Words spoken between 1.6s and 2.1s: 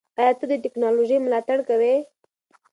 کوې؟